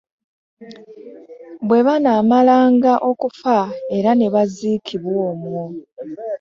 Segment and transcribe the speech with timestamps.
[1.67, 3.57] Bwe baamalanga okufa
[3.97, 5.63] era ne baziikibwa omwo.